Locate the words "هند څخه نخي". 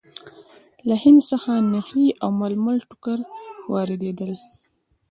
1.03-2.07